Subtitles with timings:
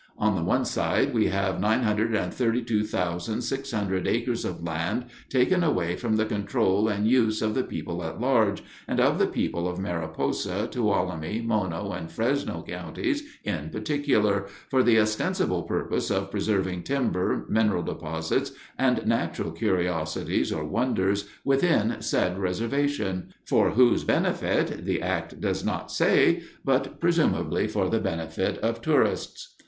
[0.17, 6.87] On the one side, we have 932,600 acres of land taken away from the control
[6.87, 11.91] and use of the people at large, and of the people of Mariposa, Tuolumne, Mono,
[11.91, 19.05] and Fresno counties in particular, for the ostensible purpose of preserving timber, mineral deposits, and
[19.05, 26.99] natural curiosities or wonders within said reservation—for whose benefit, the act does not say, but
[26.99, 29.53] presumably for the benefit of tourists.